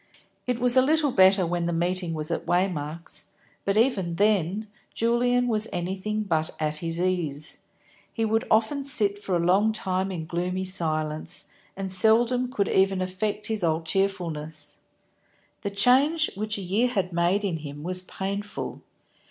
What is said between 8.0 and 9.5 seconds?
He would often sit for a